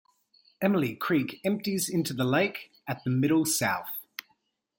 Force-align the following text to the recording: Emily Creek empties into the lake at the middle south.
Emily 0.63 0.95
Creek 0.95 1.39
empties 1.45 1.87
into 1.87 2.11
the 2.11 2.23
lake 2.23 2.71
at 2.87 3.03
the 3.03 3.11
middle 3.11 3.45
south. 3.45 3.99